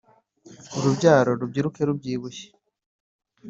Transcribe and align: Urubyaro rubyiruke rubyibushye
Urubyaro 0.77 1.31
rubyiruke 1.39 1.81
rubyibushye 1.87 2.47